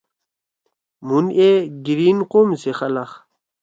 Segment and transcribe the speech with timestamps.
[1.05, 1.49] مُھون اے
[1.85, 3.11] گریِن قوم سی خلق۔